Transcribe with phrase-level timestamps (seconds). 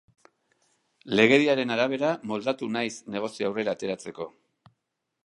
[1.19, 4.29] Legediaren arabera moldatu naiz negozioa aurrera ateratzeko.